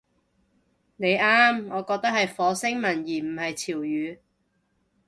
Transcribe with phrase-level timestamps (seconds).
[0.95, 4.19] 你啱，我覺得係火星文而唔係潮語